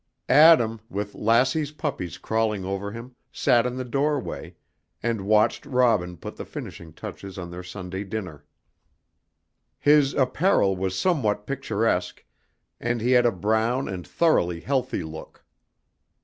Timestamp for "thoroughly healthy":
14.07-15.03